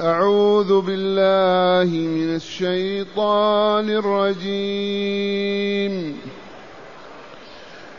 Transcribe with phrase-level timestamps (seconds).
[0.00, 6.16] أعوذ بالله من الشيطان الرجيم.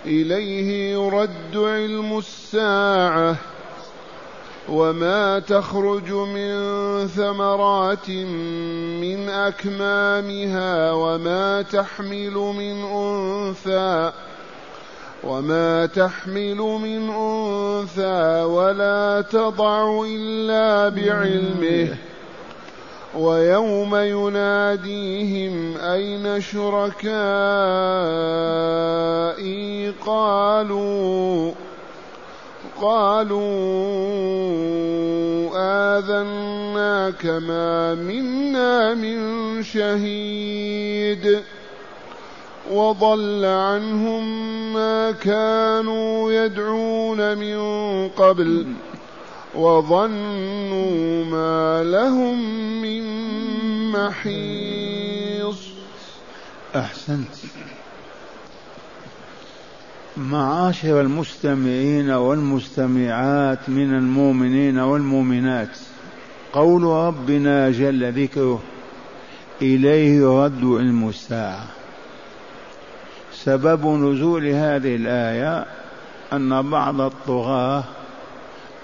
[0.05, 3.35] إليه يرد علم الساعة.
[4.69, 6.57] وما تخرج من
[7.07, 14.11] ثمرات من أكمامها وما تحمل من أنثى.
[15.23, 21.87] وما تحمل من أنثى ولا تضع إلا بعلمه.
[23.17, 27.21] ويوم يناديهم أين شركائي؟
[30.05, 31.51] قالوا
[32.81, 33.41] قالوا
[35.99, 41.41] آذناك ما منا من شهيد.
[42.71, 44.23] وضل عنهم
[44.73, 47.57] ما كانوا يدعون من
[48.09, 48.67] قبل
[49.55, 52.39] وظنوا ما لهم
[52.81, 53.03] من
[53.91, 55.59] محيص.
[56.75, 57.35] أحسنت.
[60.17, 65.77] معاشر المستمعين والمستمعات من المؤمنين والمؤمنات
[66.53, 68.61] قول ربنا جل ذكره
[69.61, 71.80] إليه يرد علم الساعة.
[73.43, 75.65] سبب نزول هذه الآية
[76.33, 77.83] أن بعض الطغاة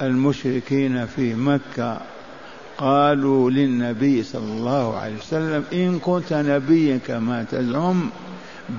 [0.02, 1.98] المشركين في مكة
[2.78, 8.10] قالوا للنبي صلى الله عليه وسلم إن كنت نبيا كما تزعم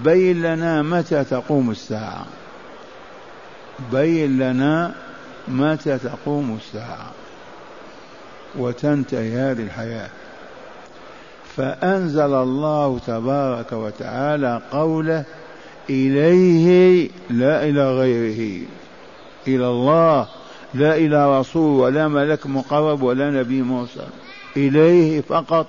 [0.04, 2.26] بين لنا متى تقوم الساعة؟
[3.92, 4.94] بين لنا
[5.48, 7.10] متى تقوم الساعة؟
[8.58, 10.08] وتنتهي هذه الحياة.
[11.56, 15.24] فأنزل الله تبارك وتعالى قوله
[15.90, 18.66] إليه لا إلى غيره.
[19.48, 20.28] إلى الله.
[20.74, 24.08] لا إلى رسول ولا ملك مقرب ولا نبي مرسل
[24.56, 25.66] إليه فقط.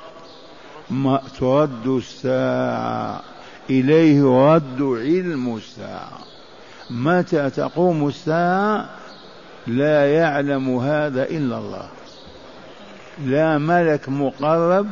[0.90, 3.22] ما ترد الساعة.
[3.70, 6.20] إليه يرد علم الساعة.
[6.90, 8.90] متى تقوم الساعة؟
[9.68, 11.90] لا يعلم هذا إلا الله.
[13.26, 14.88] لا ملك مقرب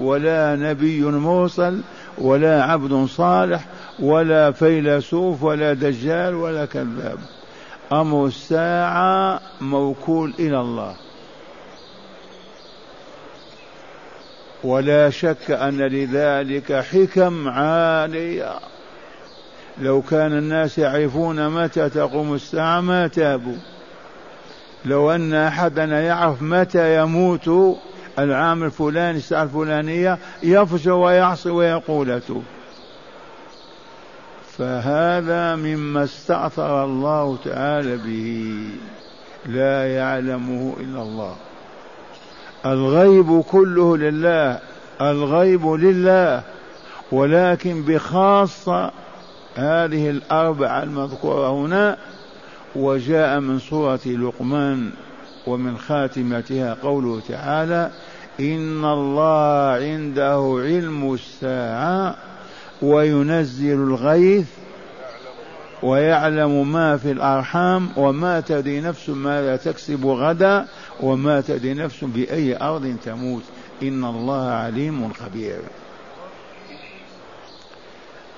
[0.00, 1.80] ولا نبي مرسل
[2.18, 3.64] ولا عبد صالح
[3.98, 7.18] ولا فيلسوف ولا دجال ولا كذاب.
[7.92, 10.96] أمر الساعة موكول إلى الله.
[14.64, 18.54] ولا شك أن لذلك حكم عالية.
[19.78, 23.56] لو كان الناس يعرفون متى تقوم الساعة ما تابوا.
[24.84, 27.76] لو أن أحدنا يعرف متى يموت
[28.18, 32.44] العام الفلاني الساعة الفلانية يفجر ويعصي ويقول أتوب
[34.58, 38.58] فهذا مما استأثر الله تعالى به.
[39.46, 41.36] لا يعلمه إلا الله.
[42.66, 44.58] الغيب كله لله.
[45.00, 46.42] الغيب لله.
[47.12, 48.90] ولكن بخاصة
[49.54, 51.96] هذه الأربعة المذكورة هنا
[52.76, 54.90] وجاء من سورة لقمان
[55.46, 57.90] ومن خاتمتها قوله تعالى
[58.40, 62.16] إن الله عنده علم الساعة
[62.82, 64.46] وينزل الغيث
[65.82, 70.66] ويعلم ما في الأرحام وما تدري نفس ماذا تكسب غدا
[71.00, 73.42] وما تدري نفس بأي أرض تموت.
[73.82, 75.58] إن الله عليم خبير.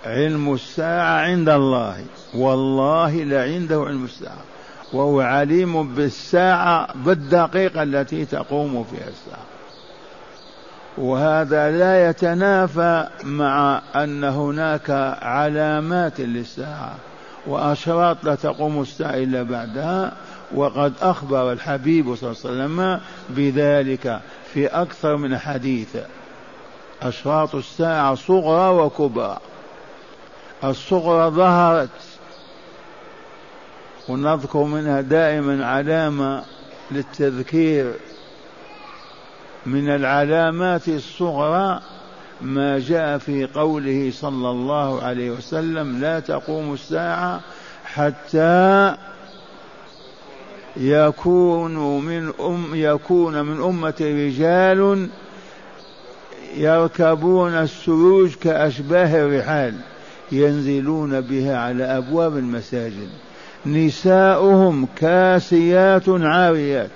[0.05, 2.05] علم الساعة عند الله.
[2.35, 4.45] والله لعنده علم الساعة.
[4.93, 9.50] وهو عليم بالساعة بالدقيقة التي تقوم فيها الساعة.
[11.01, 14.91] وهذا لا يتنافى مع أن هناك
[15.23, 16.95] علامات للساعة
[17.47, 20.13] وأشراط لا تقوم الساعة إلا بعدها.
[20.55, 24.21] وقد أخبر الحبيب صلى الله عليه وسلم بذلك
[24.55, 25.97] في أكثر من حديث.
[27.03, 29.39] أشراط الساعة صغرى وكبرى.
[30.65, 31.89] الصغرى ظهرت.
[34.09, 36.43] ونذكر منها دائما علامة
[36.91, 37.93] للتذكير.
[39.67, 41.81] من العلامات الصغرى
[42.41, 47.41] ما جاء في قوله صلى الله عليه وسلم لا تقوم الساعة
[47.85, 48.97] حتى
[50.77, 55.09] يكون من أم يكون من أمة رجال
[56.57, 59.75] يركبون السروج كأشباه الرحال
[60.33, 63.09] ينزلون بها على أبواب المساجد.
[63.67, 66.91] نساؤهم كاسيات عاريات.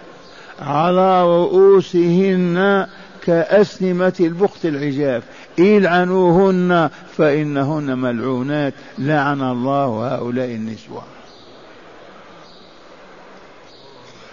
[0.61, 2.87] على رؤوسهن
[3.27, 5.23] كأسنمة البخت العجاف.
[5.59, 8.75] إلعنوهن فإنهن ملعونات.
[8.99, 11.03] لعن الله هؤلاء النسوة.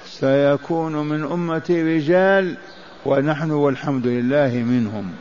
[0.06, 2.58] سيكون من أمتي رجال
[3.06, 5.12] ونحن والحمد لله منهم.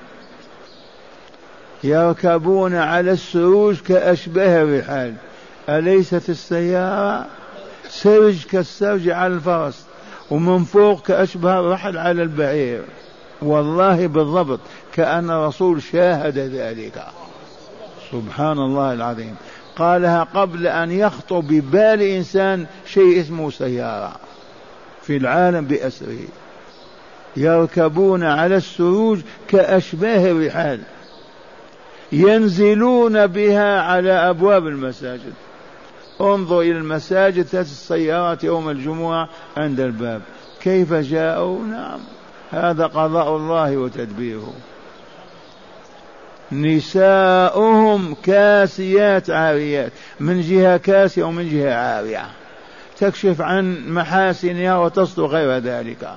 [1.85, 5.15] يركبون على السروج كأشباه الرحال.
[5.69, 7.27] أليست السيارة
[7.89, 9.90] سرج كالسرج على الفرس؟
[10.31, 12.83] ومن فوق كأشبه الرحل على البعير.
[13.43, 14.61] والله بالضبط
[14.95, 17.05] كأن الرسول شاهد ذلك.
[18.13, 19.37] سبحان الله العظيم.
[19.77, 24.13] قالها قبل أن يخطر ببال إنسان شيء اسمه سيارة.
[25.03, 26.29] في العالم بأسره.
[27.37, 30.81] يركبون على السروج كأشباه الرحال.
[32.13, 35.33] ينزلون بها على أبواب المساجد.
[36.21, 40.23] انظر إلى المساجد تأتي السيارات يوم الجمعة عند الباب.
[40.63, 42.01] كيف جاءوا؟ نعم
[42.51, 44.53] هذا قضاء الله وتدبيره.
[46.53, 52.27] نساؤهم كاسيات عاريات من جهة كاسية ومن جهة عارية.
[52.99, 56.11] تكشف عن محاسنها وتصدر غير ذلك.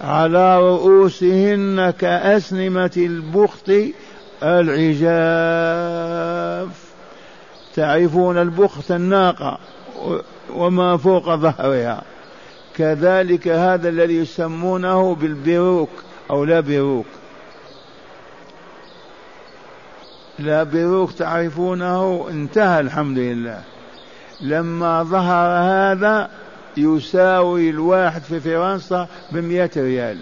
[0.00, 3.72] على رؤوسهن كأسنمة البخت
[4.42, 6.87] العجاف.
[7.74, 9.58] تعرفون البخت الناقة
[10.54, 12.02] وما فوق ظهرها.
[12.76, 15.90] كذلك هذا الذي يسمونه بالبروك
[16.30, 17.06] أو لا بروك
[20.38, 23.62] لا بروك تعرفونه انتهى الحمد لله.
[24.40, 26.30] لما ظهر هذا
[26.76, 30.18] يساوي الواحد في فرنسا بمئة ريال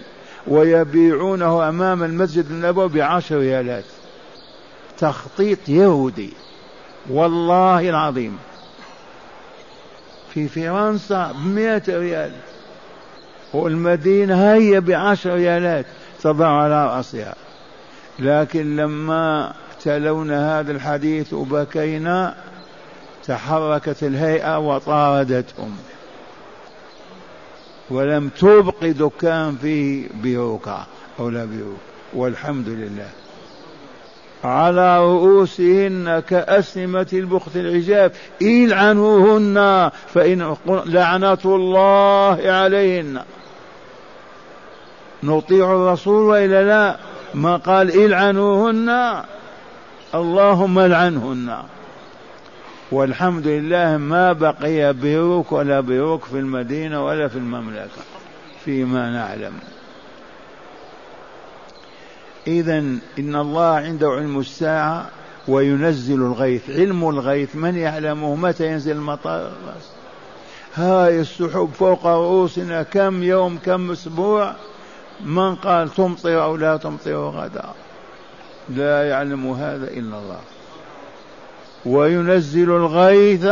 [0.47, 3.83] ويبيعونه أمام المسجد النبوي بعشر ريالات.
[4.97, 6.33] تخطيط يهودي.
[7.09, 8.37] والله العظيم.
[10.33, 12.31] في فرنسا بمئة ريال.
[13.53, 15.85] والمدينة هي بعشر ريالات
[16.21, 17.35] تضع على رأسها.
[18.19, 22.35] لكن لما تلونا هذا الحديث وبكينا
[23.25, 25.77] تحركت الهيئة وطاردتهم.
[27.89, 30.85] ولم تبق دكان فيه بيوكا
[31.19, 31.77] أو لا بيوك
[32.13, 33.09] والحمد لله.
[34.43, 38.11] على رؤوسهن كأسنمة البخت العجاب.
[38.41, 40.55] إلعنوهن فإن
[40.85, 43.21] لعنة الله عليهن.
[45.23, 46.97] نطيع الرسول وإلا لا؟
[47.33, 49.23] ما قال إلعنوهن
[50.15, 51.57] اللهم العنهن.
[52.91, 58.01] والحمد لله ما بقي بيروك ولا بيروك في المدينة ولا في المملكة.
[58.65, 59.53] فيما نعلم.
[62.47, 62.77] إذا
[63.19, 65.09] إن الله عنده علم الساعة
[65.47, 66.69] وينزل الغيث.
[66.69, 69.51] علم الغيث من يعلمه؟ متى ينزل المطر؟
[70.75, 72.83] هاي السحب فوق رؤوسنا.
[72.83, 74.53] كم يوم كم أسبوع؟
[75.25, 77.65] من قال تمطر أو لا تمطر غدا؟
[78.69, 80.39] لا يعلم هذا إلا الله.
[81.85, 83.45] وينزل الغيث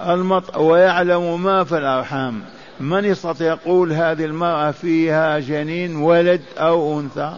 [0.00, 2.42] المطر ويعلم ما في الأرحام.
[2.80, 7.36] من يستطيع يقول هذه المرأة فيها جنين ولد أو أنثى؟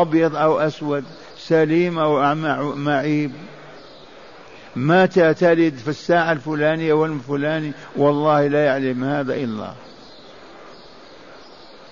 [0.00, 1.04] أبيض أو أسود
[1.38, 2.34] سليم أو
[2.74, 3.32] معيب.
[4.76, 9.44] متى تلد في الساعة الفلانية والفلاني والله لا يعلم هذا إلا.
[9.44, 9.74] الله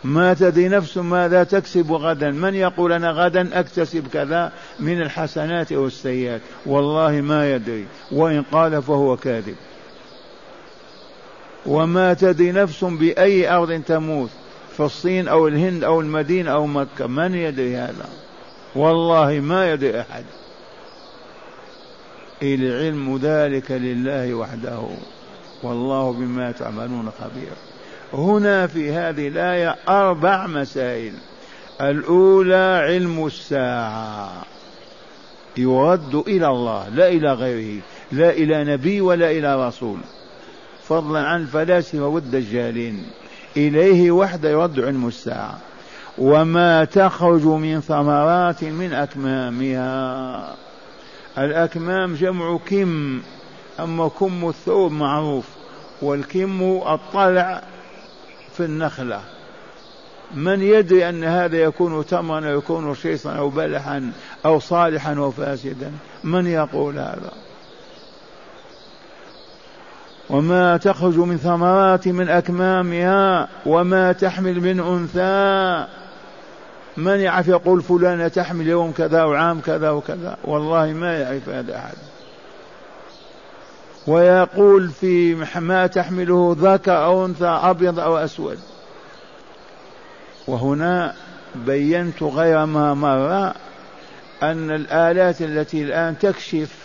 [0.05, 2.31] ما تدري نفس ماذا تكسب غدا.
[2.31, 7.87] من يقول أنا غدا أكتسب كذا من الحسنات أو السيئات والله ما يدري.
[8.13, 9.57] وإن قال فهو كاذب.
[11.67, 14.31] وما تدري نفس بأي أرض تموت.
[14.77, 17.07] في الصين أو الهند أو المدينة أو مكة.
[17.07, 18.09] من يدري هذا؟
[18.77, 20.25] والله ما يدري أحد.
[22.43, 24.83] العلم ذلك لله وحده.
[25.63, 27.53] والله بما تعملون خبير.
[28.13, 31.13] هنا في هذه الآية أربع مسائل.
[31.81, 34.43] الأولى علم الساعة.
[35.57, 37.81] يرد إلى الله لا إلى غيره
[38.13, 39.99] لا إلى نبي ولا إلى رسول.
[40.89, 43.07] فضلا عن الفلاسفة والدجالين.
[43.57, 45.59] إليه وحده يرد علم الساعة
[46.19, 50.55] وما تخرج من ثمرات من أكمامها.
[51.39, 53.21] الأكمام جمع كم
[53.81, 55.45] أما كم الثوب معروف
[56.03, 57.63] والكم الطلع
[58.57, 59.21] في النخلة.
[60.35, 64.13] من يدري أن هذا يكون تمرا أو يكون شيصا أو بلحا
[64.45, 65.93] أو صالحا أو فاسدا؟
[66.25, 67.33] من يقول هذا؟
[70.31, 75.87] وما تخرج من ثمرات من أكمامها وما تحمل من أنثى.
[76.97, 81.95] من يعرف يقول فلانة تحمل يوم كذا وعام كذا وكذا؟ والله ما يعرف هذا أحد.
[84.07, 88.59] ويقول في ما تحمله ذكر أو أنثى أبيض أو أسود.
[90.47, 91.15] وهنا
[91.55, 93.53] بينت غير ما مر
[94.43, 96.80] أن الآلات التي الآن تكشف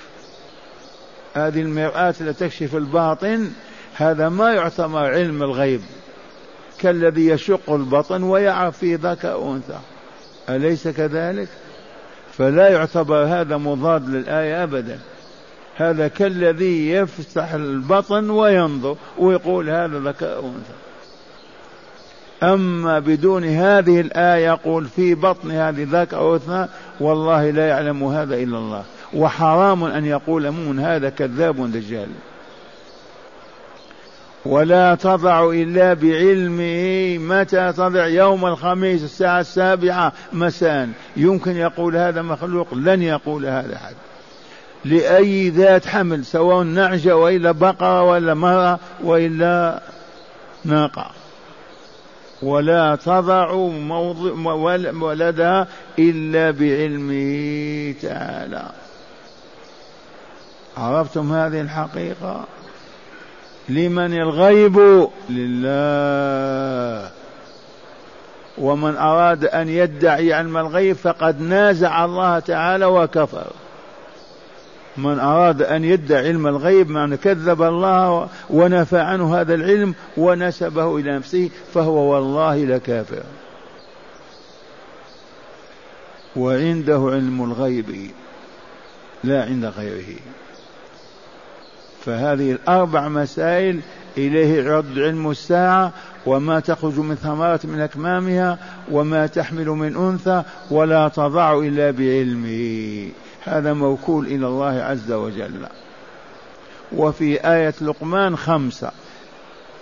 [1.36, 3.52] هذه المرآة التي تكشف الباطن
[3.96, 5.82] هذا ما يعتبر علم الغيب.
[6.80, 9.80] كالذي يشق البطن ويعرف في ذكر أنثى.
[10.50, 11.48] أليس كذلك؟
[12.38, 15.00] فلا يعتبر هذا مضاد للآية أبدا.
[15.76, 20.85] هذا كالذي يفتح البطن وينظر ويقول هذا ذكر أنثى.
[22.44, 26.68] أما بدون هذه الآية يقول في بطن هذه ذاك أو أنثى
[27.00, 28.84] والله لا يعلم هذا إلا الله.
[29.14, 32.08] وحرام أن يقول مؤمن هذا كذاب دجال.
[34.46, 40.90] ولا تضع إلا بعلمه متى تضع يوم الخميس الساعة السابعة مساء.
[41.18, 43.96] يمكن يقول هذا مخلوق لن يقول هذا أحد.
[44.86, 49.82] لأي ذات حمل سواء نعجة وإلا بقرة ولا مرأة وإلا
[50.66, 51.12] ناقة.
[52.42, 53.52] ولا تضع
[55.02, 55.68] ولدها
[56.00, 58.72] إلا بعلمه تعالى.
[60.78, 62.46] عرفتم هذه الحقيقة؟
[63.70, 67.10] لمن الغيب لله.
[68.58, 73.48] ومن أراد أن يدعي علم الغيب فقد نازع الله تعالى وكفر.
[74.98, 81.18] من أراد أن يدعي علم الغيب معنى كذب الله ونفى عنه هذا العلم ونسبه إلى
[81.18, 83.24] نفسه فهو والله لكافر.
[86.36, 88.12] وعنده علم الغيب
[89.24, 90.20] لا عند غيره.
[92.06, 93.80] فهذه الأربع مسائل
[94.18, 95.92] إليه يرد علم الساعة
[96.26, 98.58] وما تخرج من ثمرات من أكمامها
[98.92, 103.10] وما تحمل من أنثى ولا تضع إلا بعلمه.
[103.46, 105.68] هذا موكول إلى الله عز وجل.
[106.92, 108.92] وفي آية لقمان خمسة.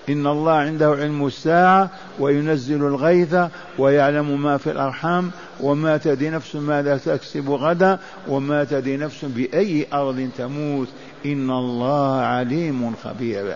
[0.10, 1.90] إن الله عنده علم الساعة
[2.20, 3.36] وينزل الغيث
[3.78, 10.30] ويعلم ما في الأرحام وما تدري نفس ماذا تكسب غدا وما تدري نفس بأي أرض
[10.38, 10.88] تموت.
[11.26, 13.56] إن الله عليم خبير.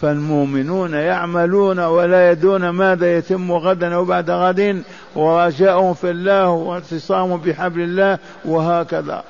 [0.00, 4.82] فالمؤمنون يعملون ولا يدون ماذا يتم غدا أو بعد غد
[5.16, 9.24] ورجاؤهم في الله واعتصامهم بحبل الله وهكذا.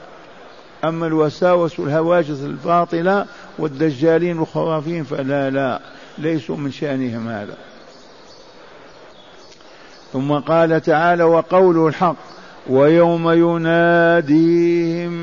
[0.84, 3.26] أما الوساوس والهواجس الباطلة
[3.58, 5.80] والدجالين والخرافين فلا لا
[6.18, 7.56] ليسوا من شأنهم هذا.
[10.12, 12.16] ثم قال تعالى وقوله الحق
[12.66, 15.18] ويوم يناديهم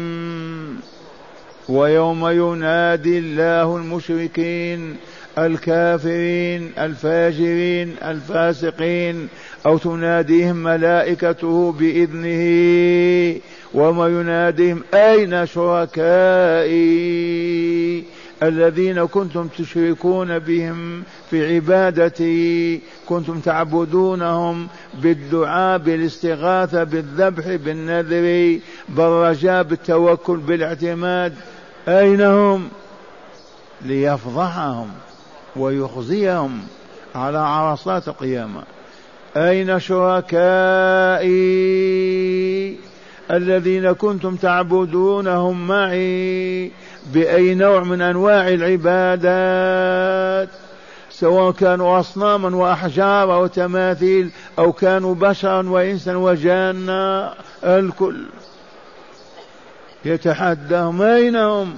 [1.70, 4.98] ويوم ينادي الله المشركين
[5.38, 9.28] الكافرين الفاجرين الفاسقين
[9.66, 13.42] أو تناديهم ملائكته بإذنه
[13.74, 16.86] وما يناديهم أين شركائي؟
[18.44, 31.34] الذين كنتم تشركون بهم في عبادتي كنتم تعبدونهم بالدعاء بالاستغاثة بالذبح بالنذر بالرجاء بالتوكل بالاعتماد.
[31.88, 32.70] أين هم؟
[33.82, 34.88] ليفضحهم.
[35.56, 36.62] ويخزيهم
[37.16, 38.64] على عرصات القيامة.
[39.38, 41.36] أين شركائي
[43.32, 46.72] الذين كنتم تعبدونهم معي؟
[47.14, 50.50] بأي نوع من أنواع العبادات؟
[51.10, 57.34] سواء كانوا أصناما وأحجار أو تماثيل أو كانوا بشرا وإنسا وجانا
[57.64, 58.26] الكل
[60.06, 61.02] يتحداهم.
[61.02, 61.76] أين هم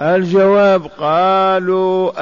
[0.00, 2.12] الجواب قالوا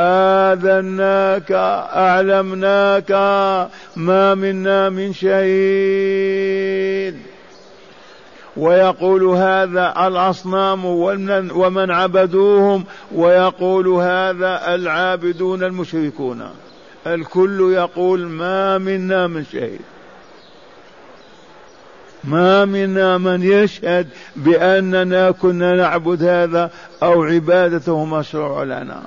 [0.53, 1.53] آذناك
[1.97, 3.11] أعلمناك
[3.97, 7.17] ما منا من شهيد.
[8.57, 10.85] ويقول هذا الأصنام
[11.55, 16.43] ومن عبدوهم ويقول هذا العابدون المشركون.
[17.07, 19.81] الكل يقول ما منا من شهيد.
[22.27, 26.71] ما منا من يشهد بأننا كنا نعبد هذا
[27.03, 29.03] أو عبادته مشروع لنا.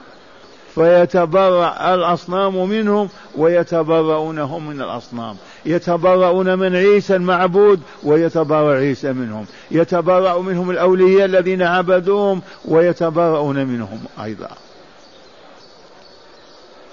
[0.75, 5.35] فيتبرأ الأصنام منهم ويتبرؤون هم من الأصنام.
[5.65, 9.45] يتبرؤون من عيسى المعبود ويتبرأ عيسى منهم.
[9.71, 14.49] يتبرأ منهم الأولياء الذين عبدوهم ويتبرؤون منهم أيضا.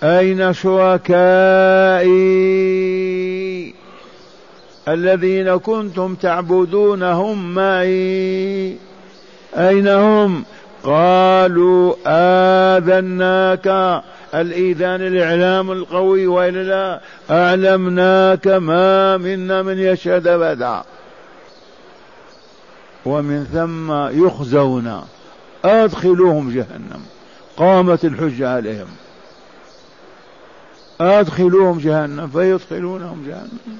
[0.02, 2.16] أين شركائي؟
[4.88, 8.76] الذين كنتم تعبدونهم معي.
[9.54, 10.44] أين هم؟
[10.84, 14.02] قالوا آذناك
[14.34, 17.00] الإيذان الإعلام القوي وإلا لا.
[17.30, 20.82] أعلمناك ما منا من يشهد أبدا.
[23.06, 23.92] ومن ثم
[24.26, 25.02] يخزون.
[25.64, 27.02] أدخلوهم جهنم.
[27.56, 28.88] قامت الحجة عليهم.
[31.00, 33.78] أدخلوهم جهنم فيدخلونهم جهنم.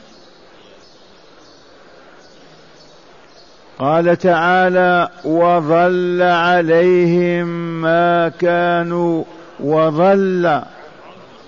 [3.78, 7.46] قال تعالى وظل عليهم
[7.82, 9.24] ما كانوا
[9.60, 10.60] وظل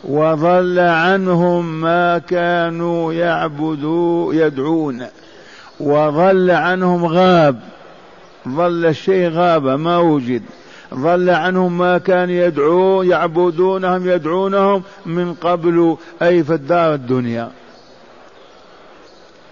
[0.04, 5.06] وضل عنهم ما كانوا يعبدون يدعون
[5.80, 7.60] وضل عنهم غاب
[8.48, 10.42] ظل الشيء غاب ما وجد
[10.94, 17.50] ضل عنهم ما كان يدعو يعبدونهم يدعونهم من قبل أي في الدار الدنيا.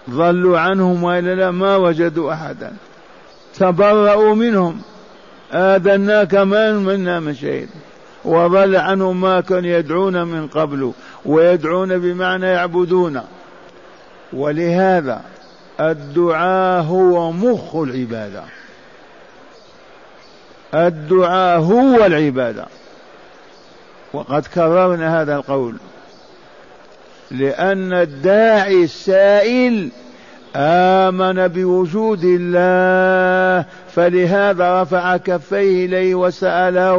[0.09, 2.73] ضلوا عنهم وإلا لا ما وجدوا أحدا.
[3.55, 4.81] تبرأوا منهم.
[5.51, 7.67] آذناك ما منا من شيء.
[8.25, 10.91] وضل عنهم ما كان يدعون من قبل
[11.25, 13.21] ويدعون بمعنى يعبدون.
[14.33, 15.21] ولهذا
[15.79, 18.43] الدعاء هو مخ العبادة.
[20.73, 22.65] الدعاء هو العبادة.
[24.13, 25.75] وقد كررنا هذا القول.
[27.31, 29.89] لأن الداعي السائل
[30.55, 33.65] آمن بوجود الله
[33.95, 36.95] فلهذا رفع كفيه إليه وسأله.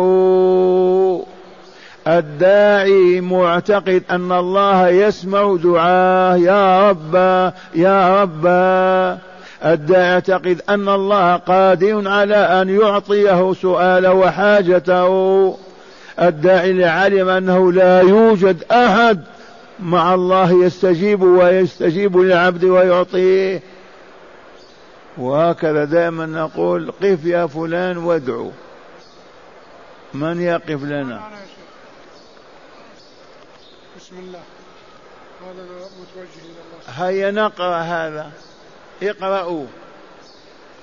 [2.06, 7.14] الداعي معتقد أن الله يسمع دعاه يا رب
[7.74, 8.46] يا رب.
[9.64, 15.56] الداعي يعتقد أن الله قادر على أن يعطيه سؤاله وحاجته.
[16.20, 19.20] الداعي علم أنه لا يوجد أحد
[19.80, 23.62] مع الله يستجيب ويستجيب للعبد ويعطيه.
[25.18, 28.50] وهكذا دائما نقول قف يا فلان وادعو.
[30.14, 31.30] من يقف لنا؟
[33.96, 34.40] بسم الله.
[35.46, 37.08] هذا متوجه إلى الله.
[37.08, 38.30] هيا نقرأ هذا.
[39.02, 39.66] اقرأوا.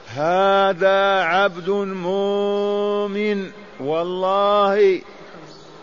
[0.07, 3.51] هذا عبد مؤمن.
[3.79, 5.01] والله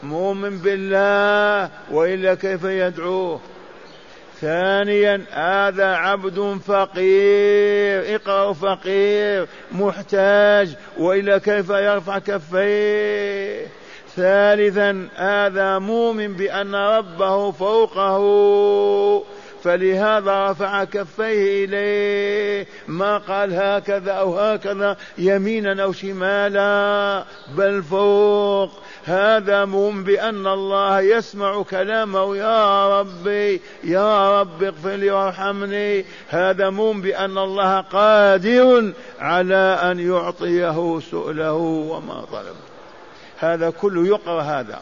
[0.03, 3.41] مؤمن بالله وإلا كيف يدعوه
[4.41, 13.67] ثانيا هذا عبد فقير اقرأوا فقير محتاج وإلا كيف يرفع كفيه؟
[14.17, 18.23] ثالثا هذا مؤمن بأن ربه فوقه.
[19.63, 22.67] فلهذا رفع كفيه إليه.
[22.89, 27.25] ما قال هكذا أو هكذا يمينا أو شمالا
[27.57, 28.71] بل فوق.
[29.05, 32.37] هذا مؤمن بأن الله يسمع كلامه.
[32.37, 36.05] يا ربي يا رب اغفر لي وارحمني.
[36.29, 42.57] هذا مؤمن بأن الله قادر على أن يعطيه سؤله وما طلب
[43.39, 44.79] هذا كله يقرأ هذا.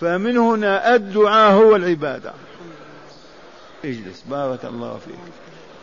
[0.00, 2.32] فمن هنا الدعاء هو العبادة.
[3.84, 4.24] اجلس.
[4.30, 5.14] بارك الله فيك.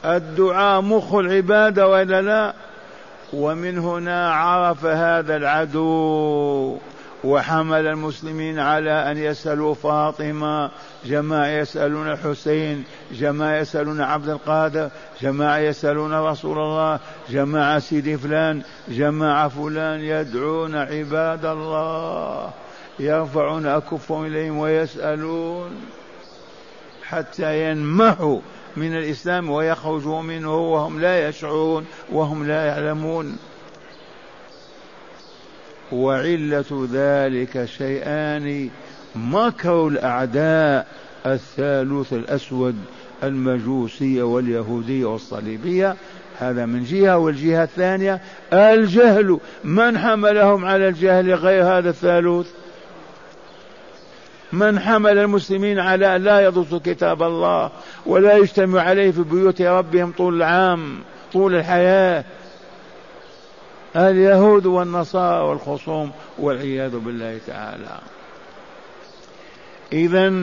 [0.06, 2.54] الدعاء مخ العبادة وإلا لا؟
[3.34, 6.78] ومن هنا عرف هذا العدو
[7.24, 10.72] وحمل المسلمين على أن يسألوا فاطمة
[11.06, 14.90] جماعة يسألون الحسين جماعة يسألون عبد القادر
[15.22, 22.50] جماعة يسألون رسول الله جماعة سيدي فلان جماعة فلان يدعون عباد الله
[23.00, 25.72] يرفعون أكفهم إليهم ويسألون.
[27.10, 28.40] حتى ينمحوا
[28.78, 33.38] من الإسلام ويخرجوا منه وهم لا يشعرون وهم لا يعلمون.
[35.92, 38.70] وعلة ذلك شيئان
[39.16, 40.88] مكر الأعداء
[41.26, 42.76] الثالوث الأسود
[43.24, 45.96] المجوسية واليهودية والصليبية.
[46.40, 48.22] هذا من جهة والجهة الثانية
[48.54, 49.40] الجهل.
[49.64, 52.65] من حملهم على الجهل غير هذا الثالوث؟
[54.56, 57.72] من حمل المسلمين على لا يدرسوا كتاب الله
[58.06, 61.00] ولا يجتمع عليه في بيوت ربهم طول العام
[61.34, 62.24] طول الحياة.
[63.96, 68.00] اليهود والنصارى والخصوم والعياذ بالله تعالى.
[69.94, 70.34] إذا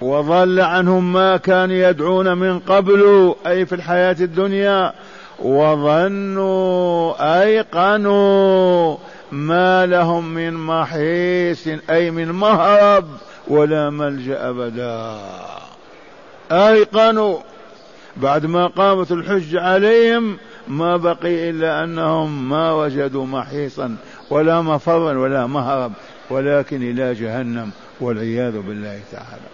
[0.00, 4.92] وضل عنهم ما كانوا يدعون من قبل أي في الحياة الدنيا
[5.38, 8.96] وظنوا أيقنوا
[9.32, 13.04] ما لهم من محيص أي من مهرب.
[13.48, 15.20] ولا ملجأ أبدا.
[16.52, 17.38] أيقنوا
[18.16, 20.36] بعد ما قامت الحج عليهم
[20.68, 23.96] ما بقي إلا أنهم ما وجدوا محيصا
[24.30, 25.92] ولا مفرا ولا مهرب
[26.30, 29.48] ولكن إلى جهنم والعياذ بالله تعالى.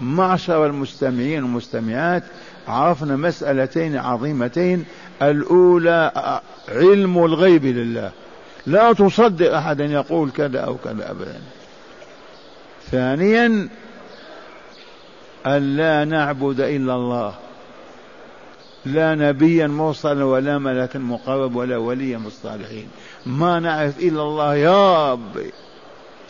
[0.00, 2.22] معشر المستمعين والمستمعات
[2.68, 4.84] عرفنا مسألتين عظيمتين.
[5.22, 8.10] الأولى علم الغيب لله.
[8.66, 11.40] لا تصدق أحدا يقول كذا أو كذا أبدا.
[12.90, 13.68] ثانيا
[15.46, 17.34] أن لا نعبد إلا الله.
[18.86, 22.88] لا نبيا مرسلا ولا ملكا مقرب ولا وليا من الصالحين.
[23.26, 25.52] ما نعرف إلا الله يا ربي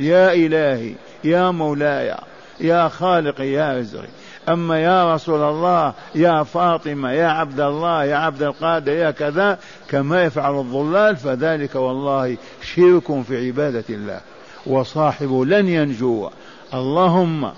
[0.00, 0.94] يا إلهي
[1.24, 2.14] يا مولاي
[2.60, 4.08] يا خالقي يا رزقي.
[4.48, 10.24] أما يا رسول الله يا فاطمة يا عبد الله يا عبد القادر يا كذا كما
[10.24, 14.20] يفعل الضلال فذلك والله شرك في عبادة الله.
[14.66, 16.30] وصاحبه لن ينجو.
[16.74, 17.52] اللهم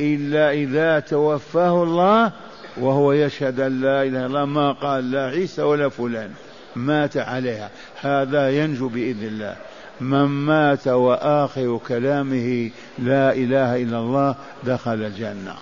[0.00, 2.32] إلا إذا توفاه الله
[2.76, 6.32] وهو يشهد أن لا إله إلا الله ما قال لا عيسى ولا فلان
[6.76, 7.70] مات عليها.
[8.00, 9.56] هذا ينجو بإذن الله.
[10.00, 15.54] من مات وآخر كلامه لا إله إلا الله دخل الجنة.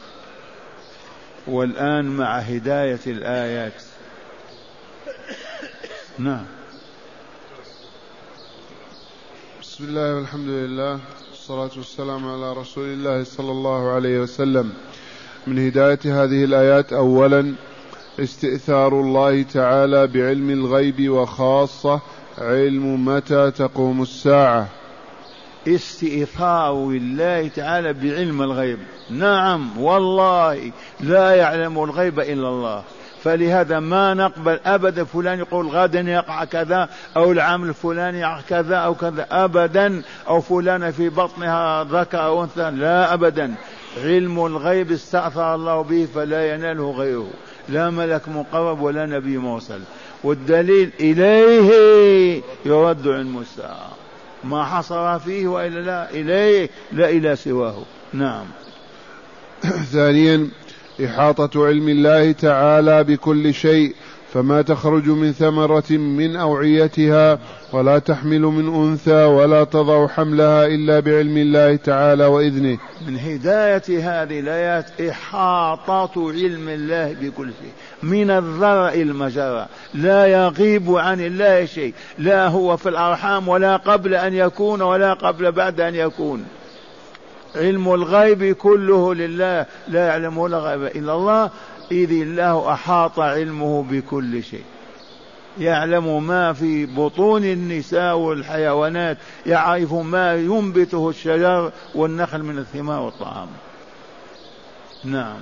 [1.46, 3.82] والآن مع هداية الآيات.
[6.18, 6.44] نعم.
[9.62, 11.00] بسم الله والحمد لله.
[11.44, 14.72] والصلاة والسلام على رسول الله صلى الله عليه وسلم.
[15.46, 17.54] من هداية هذه الآيات أولا
[18.20, 22.00] استئثار الله تعالى بعلم الغيب وخاصة
[22.38, 24.68] علم متى تقوم الساعة.
[25.68, 28.78] استئثار الله تعالى بعلم الغيب.
[29.11, 32.85] نعم والله لا يعلم الغيب إلا الله.
[33.24, 38.94] فلهذا ما نقبل ابدا فلان يقول غدا يقع كذا أو العام الفلاني يقع كذا أو
[38.94, 39.26] كذا.
[39.30, 42.70] ابدا أو فلانه في بطنها ذكر أو أنثى.
[42.70, 43.54] لا ابدا.
[44.02, 47.30] علم الغيب استأثر الله به فلا يناله غيره.
[47.68, 49.80] لا ملك مقرب ولا نبي مرسل.
[50.24, 53.90] والدليل إليه يرد علم الساعة.
[54.44, 57.82] ما حصر فيه وإلا لا إليه لا إلى سواه.
[58.12, 58.46] نعم.
[59.92, 60.48] ثانيا
[61.00, 63.94] إحاطة علم الله تعالى بكل شيء
[64.33, 67.38] فما تخرج من ثمرة من أوعيتها
[67.72, 72.78] ولا تحمل من أنثى ولا تضع حملها إلا بعلم الله تعالى وإذنه.
[73.07, 77.72] من هداية هذه الآيات إحاطة علم الله بكل شيء.
[78.02, 81.94] من الذرة إلى المجرة لا يغيب عن الله شيء.
[82.18, 86.44] لا هو في الأرحام ولا قبل أن يكون ولا قبل بعد أن يكون.
[87.56, 91.50] علم الغيب كله لله لا يعلمه الغيب إلا الله.
[91.92, 94.64] إذ الله أحاط علمه بكل شيء.
[95.58, 103.48] يعلم ما في بطون النساء والحيوانات يعرف ما ينبته الشجر والنخل من الثمار والطعام.
[105.04, 105.38] نعم.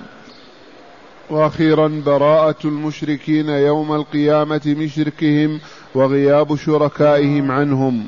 [1.29, 5.59] وأخيرا براءة المشركين يوم القيامة من شركهم
[5.95, 8.07] وغياب شركائهم عنهم.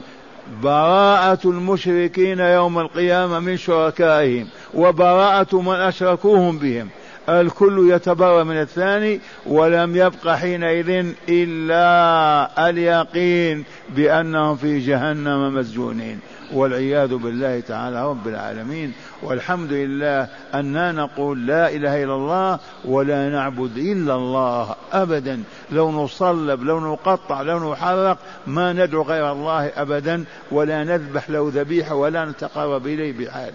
[0.64, 6.90] براءة المشركين يوم القيامة من شركائهم وبراءة من أشركوهم بهم.
[7.30, 13.64] الكل يتبرأ من الثاني ولم يبق حينئذ إلا اليقين
[13.96, 16.20] بأنهم في جهنم مسجونين
[16.54, 23.78] والعياذ بالله تعالى رب العالمين والحمد لله أننا نقول لا إله إلا الله ولا نعبد
[23.78, 30.84] إلا الله أبدا لو نصلب لو نقطع لو نحرق ما ندعو غير الله أبدا ولا
[30.84, 33.54] نذبح له ذبيحة ولا نتقرب إليه بحال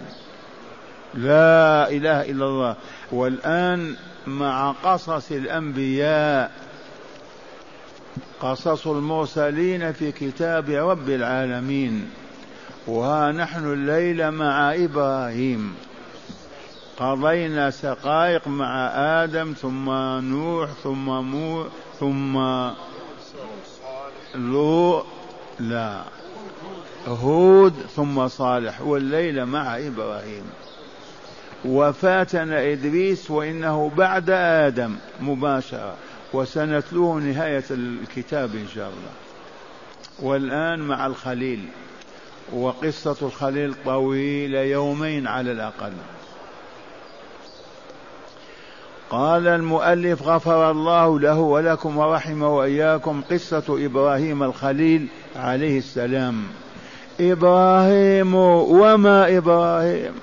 [1.13, 2.75] لا إله إلا الله.
[3.11, 3.95] والآن
[4.27, 6.51] مع قصص الأنبياء
[8.41, 12.09] قصص المرسلين في كتاب رب العالمين.
[12.87, 15.75] وها نحن الليل مع إبراهيم.
[16.97, 18.87] قضينا سقائق مع
[19.23, 21.65] آدم ثم نوح ثم مو
[21.99, 22.39] ثم
[24.35, 25.03] لو
[25.59, 26.01] لا
[27.07, 28.81] هود ثم صالح.
[28.81, 30.43] والليل مع إبراهيم.
[31.65, 35.95] وفاتنا إدريس وإنه بعد آدم مباشرة.
[36.33, 39.11] وسنتلوه نهاية الكتاب إن شاء الله.
[40.19, 41.65] والآن مع الخليل.
[42.53, 45.91] وقصة الخليل طويلة يومين على الأقل.
[49.09, 56.43] قال المؤلف غفر الله له ولكم ورحمه وإياكم قصة إبراهيم الخليل عليه السلام.
[57.19, 60.13] إبراهيم وما إبراهيم؟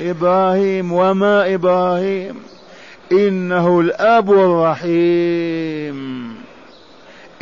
[0.00, 2.34] إبراهيم وما إبراهيم.
[3.12, 6.34] إنه الأب الرحيم.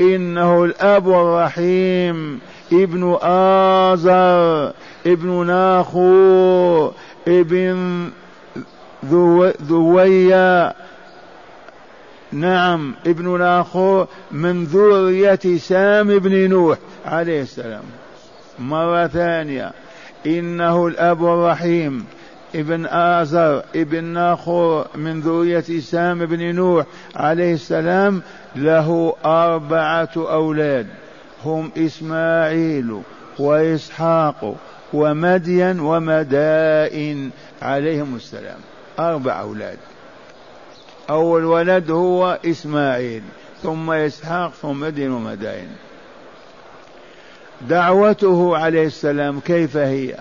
[0.00, 2.40] إنه الأب الرحيم.
[2.72, 4.72] ابن آزر
[5.06, 6.90] ابن ناخو
[7.28, 8.10] ابن
[9.62, 10.74] ذويا.
[12.32, 17.84] نعم ابن ناخو من ذرية سام بن نوح عليه السلام.
[18.58, 19.72] مرة ثانية.
[20.26, 22.04] إنه الأب الرحيم.
[22.54, 28.22] ابن آزر ابن ناخور من ذرية سام بن نوح عليه السلام
[28.56, 30.86] له أربعة أولاد
[31.44, 33.00] هم إسماعيل
[33.38, 34.56] وإسحاق
[34.92, 37.30] ومدين ومدائن
[37.62, 38.58] عليهم السلام
[38.98, 39.78] أربع أولاد.
[41.10, 43.22] أول ولد هو إسماعيل
[43.62, 45.68] ثم إسحاق ثم مدين ومدائن.
[47.68, 50.14] دعوته عليه السلام كيف هي؟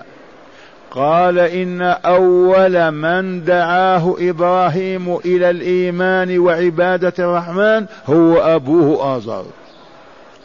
[0.92, 9.46] قال إن أول من دعاه إبراهيم إلى الإيمان وعبادة الرحمن هو أبوه آزر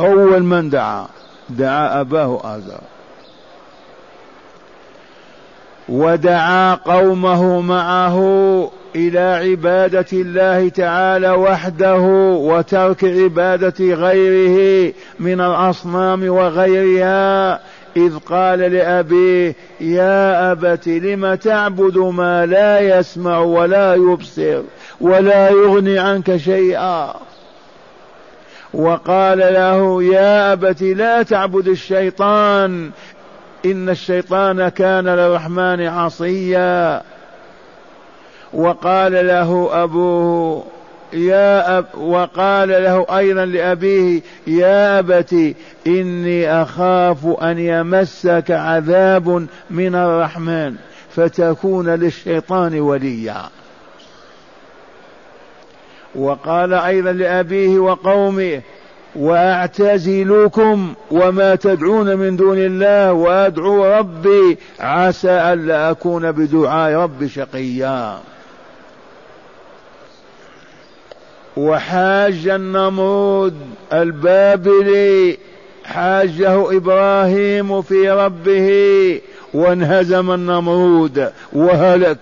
[0.00, 1.06] أول من دعا
[1.50, 2.80] دعا أباه آزر
[5.88, 8.18] ودعا قومه معه
[8.96, 12.00] إلى عبادة الله تعالى وحده
[12.36, 17.60] وترك عبادة غيره من الأصنام وغيرها
[17.96, 24.62] إذ قال لأبيه يا أبت لم تعبد ما لا يسمع ولا يبصر
[25.00, 27.14] ولا يغني عنك شيئا؟
[28.74, 32.90] وقال له يا أبت لا تعبد الشيطان
[33.66, 37.02] إن الشيطان كان للرحمن عصيا.
[38.52, 40.64] وقال له أبوه
[41.12, 45.54] يا أب وقال له أيضا لأبيه يا أبت
[45.86, 50.74] إني أخاف أن يمسك عذاب من الرحمن
[51.16, 53.42] فتكون للشيطان وليا.
[56.14, 58.60] وقال أيضا لأبيه وقومه
[59.16, 68.18] واعتزلكم وما تدعون من دون الله وأدعو ربي عسى ألا أكون بدعاء ربي شقيا.
[71.56, 73.54] وحاج النمرود
[73.92, 75.38] البابلي
[75.84, 79.20] حاجة إبراهيم في ربه
[79.54, 82.18] وانهزم النمرود وهلك.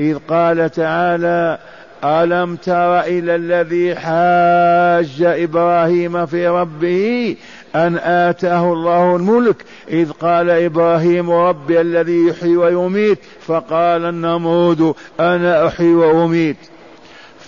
[0.00, 1.58] إذ قال تعالى
[2.04, 7.36] ألم تر إلى الذي حاج إبراهيم في ربه
[7.74, 9.56] أن آتاه الله الملك؟
[9.90, 13.18] إذ قال إبراهيم ربي الذي يحيي ويميت.
[13.40, 16.56] فقال النمرود أنا أحيي وأميت.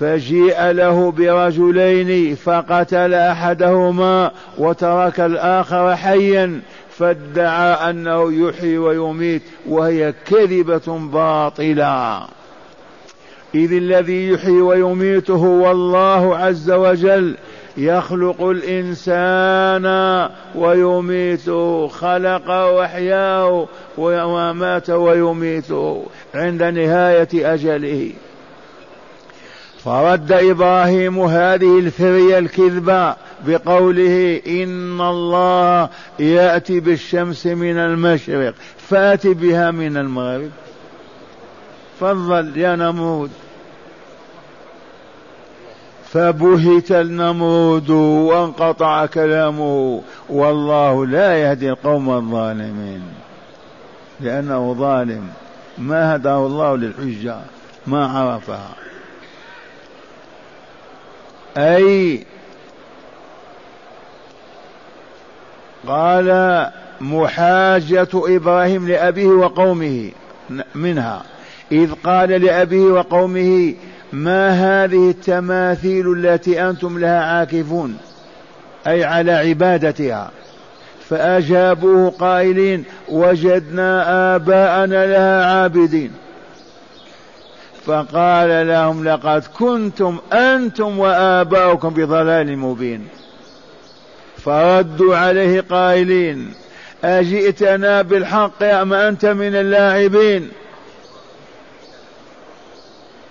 [0.00, 6.60] فجيء له برجلين فقتل أحدهما وترك الآخر حيا
[6.90, 12.22] فادعى أنه يحيي ويميت وهي كذبة باطلة.
[13.54, 17.36] إذ الذي يحيي ويميت هو الله عز وجل
[17.76, 19.86] يخلق الإنسان
[20.54, 23.66] ويميته خلق وأحياه
[23.98, 28.10] ومات ويميته عند نهاية أجله.
[29.84, 33.16] فرد إبراهيم هذه الفرية الكذبه
[33.46, 35.88] بقوله إن الله
[36.18, 40.50] يأتي بالشمس من المشرق فأت بها من المغرب.
[42.00, 43.30] فضل يا نمرود.
[46.12, 50.02] فبهت النمرود وانقطع كلامه.
[50.28, 53.02] والله لا يهدي القوم الظالمين
[54.20, 55.28] لأنه ظالم.
[55.78, 57.36] ما هداه الله للحجة
[57.86, 58.89] ما عرفها.
[61.58, 62.24] أي
[65.86, 70.10] قال محاجة إبراهيم لأبيه وقومه
[70.74, 71.22] منها.
[71.72, 73.74] إذ قال لأبيه وقومه
[74.12, 77.98] ما هذه التماثيل التي أنتم لها عاكفون؟
[78.86, 80.30] أي على عبادتها.
[81.08, 84.04] فأجابوه قائلين وجدنا
[84.36, 86.10] آباءنا لها عابدين.
[87.90, 93.08] فقال لهم لقد كنتم أنتم وآباؤكم بضلال مبين.
[94.44, 96.52] فردوا عليه قائلين
[97.04, 100.48] أجئتنا بالحق أم أنت من اللاعبين؟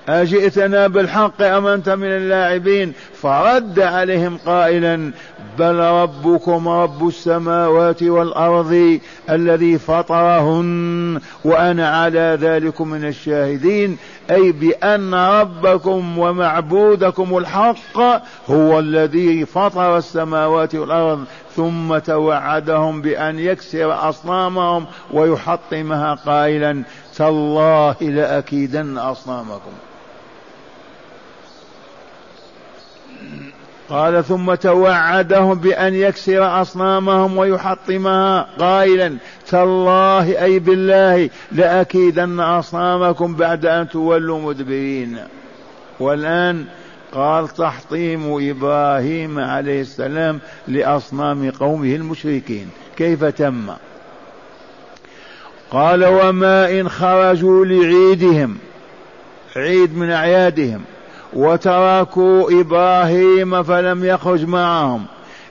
[0.10, 5.12] أجئتنا بالحق أم أنت من اللاعبين؟ فرد عليهم قائلا
[5.60, 13.98] بل ربكم رب السماوات والأرض الذي فطرهن وأنا على ذلك من الشاهدين.
[14.32, 17.98] أي بأن ربكم ومعبودكم الحق
[18.50, 21.24] هو الذي فطر السماوات والأرض
[21.56, 26.84] ثم توعدهم بأن يكسر أصنامهم ويحطمها قائلا.
[27.18, 29.72] تالله لأكيدن أصنامكم.
[33.90, 38.48] قال ثم توعدهم بأن يكسر أصنامهم ويحطمها.
[38.60, 39.16] قائلا
[39.48, 45.18] تالله أي بالله لأكيدن أصنامكم بعد أن تولوا مدبرين.
[46.00, 46.66] والآن
[47.14, 52.70] قال تحطيم إبراهيم عليه السلام لأصنام قومه المشركين.
[52.98, 53.70] كيف تم؟
[55.72, 58.58] قال وما إن خرجوا لعيدهم
[59.56, 60.82] عيد من أعيادهم.
[61.34, 65.06] وتركوا إبراهيم فلم يخرج معهم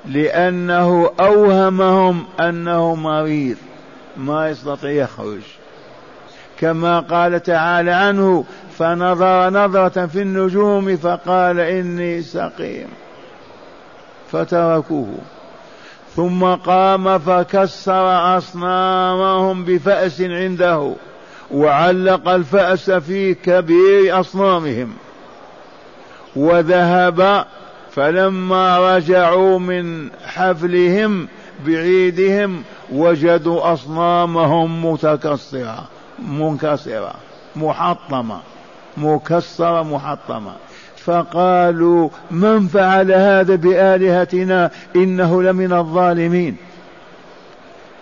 [0.07, 3.57] لأنه أوهمهم أنه مريض
[4.17, 5.41] ما يستطيع يخرج.
[6.61, 8.45] كما قال تعالى عنه
[8.79, 12.89] فنظر نظرة في النجوم فقال إني سقيم.
[14.33, 15.15] فتركوه.
[16.17, 20.93] ثم قام فكسر أصنامهم بفأس عنده
[21.51, 24.93] وعلق الفأس في كبير أصنامهم.
[26.37, 27.45] وذهب
[27.91, 31.29] فلما رجعوا من حفلهم
[31.67, 32.63] بعيدهم
[32.93, 35.85] وجدوا أصنامهم متكسرة
[36.29, 37.15] منكسرة
[37.57, 38.41] محطمة
[38.97, 40.53] مكسرة محطمة.
[40.97, 46.57] فقالوا من فعل هذا بآلهتنا إنه لمن الظالمين؟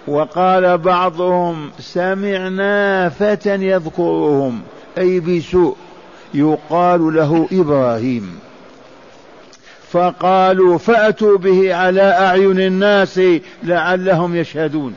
[0.07, 4.61] وقال بعضهم سمعنا فتى يذكرهم
[4.99, 5.77] أي بسوء.
[6.35, 8.39] يقال له إبراهيم.
[9.91, 13.21] فقالوا فأتوا به على أعين الناس
[13.63, 14.95] لعلهم يشهدون.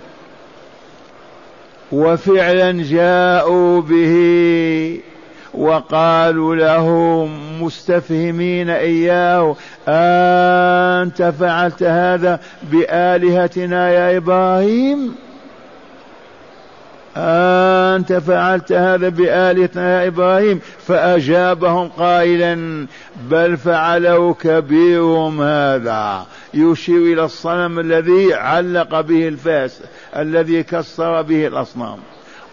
[1.92, 5.00] وفعلا جاءوا به
[5.54, 7.30] وقالوا له
[7.62, 9.56] مستفهمين إياه
[9.88, 12.40] أنت فعلت هذا
[12.72, 15.16] بآلهتنا يا إبراهيم؟
[17.18, 22.88] أنت فعلت هذا بآلهتنا يا إبراهيم فأجابهم قائلا
[23.30, 26.26] بل فعله كبيرهم هذا.
[26.54, 29.82] يشير إلى الصنم الذي علق به الفاس
[30.16, 31.98] الذي كسر به الأصنام.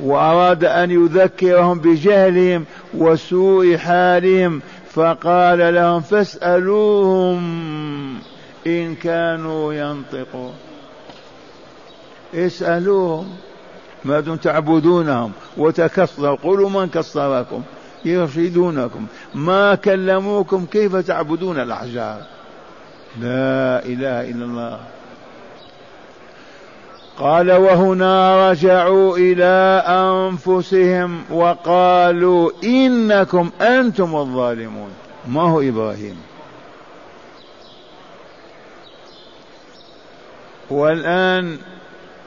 [0.00, 2.64] وأراد أن يذكرهم بجهلهم
[2.94, 7.38] وسوء حالهم فقال لهم فاسألوهم
[8.66, 10.54] إن كانوا ينطقون.
[12.34, 13.36] اسألوهم.
[14.04, 17.62] ما دون تعبدونهم وتكسروا قولوا من كسركم
[18.04, 19.06] يرشدونكم.
[19.34, 22.20] ما كلموكم كيف تعبدون الأحجار؟
[23.20, 24.80] لا إله إلا الله.
[27.18, 34.90] قال وهنا رجعوا إلى أنفسهم وقالوا إنكم أنتم الظالمون.
[35.28, 36.16] ما هو إبراهيم؟
[40.70, 41.58] والآن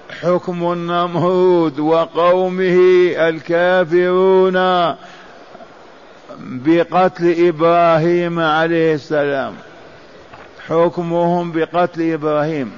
[0.10, 2.78] حكم النمرود وقومه
[3.18, 4.56] الكافرون
[6.40, 9.54] بقتل إبراهيم عليه السلام.
[10.68, 12.72] حكمهم بقتل إبراهيم.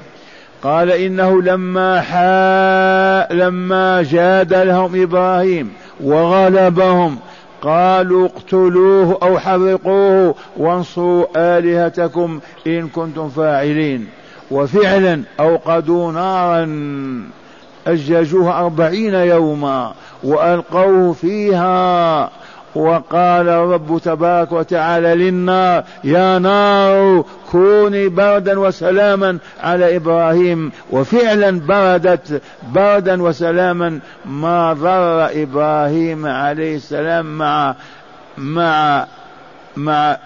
[0.64, 7.20] قال إنه لما حا لما جادلهم إبراهيم وغلبهم
[7.62, 14.08] قالوا اقتلوه أو حرقوه وانصروا آلهتكم إن كنتم فاعلين.
[14.52, 16.66] وفعلا أوقدوا نارا
[17.88, 22.30] أججوها أربعين يوما وألقوه فيها
[22.76, 30.72] وقال الرب تبارك وتعالى للنار يا نار كوني بردا وسلاما على إبراهيم.
[30.92, 37.76] وفعلا بردت بردا وسلاما ما ضر إبراهيم عليه السلام مع
[38.38, 39.06] مع
[39.78, 40.18] مع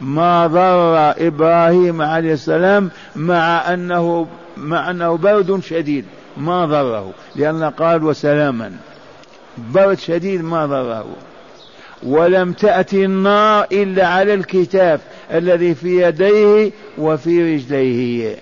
[0.00, 4.26] ما ضر إبراهيم عليه السلام مع أنه
[4.56, 6.04] مع أنه برد شديد.
[6.36, 7.12] ما ضره.
[7.36, 8.72] لأن قال وسلاما.
[9.58, 11.06] برد شديد ما ضره.
[12.02, 15.00] ولم تأتي النار إلا على الكتاف
[15.32, 18.36] الذي في يديه وفي رجليه.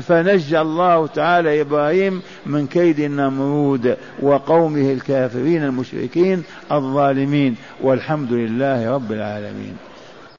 [0.00, 9.76] فنجى الله تعالى إبراهيم من كيد النمرود وقومه الكافرين المشركين الظالمين والحمد لله رب العالمين.